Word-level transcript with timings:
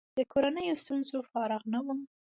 له 0.17 0.23
کورنیو 0.31 0.79
ستونزو 0.83 1.17
فارغ 1.31 1.61
نه 1.73 1.79
وم. 1.85 1.99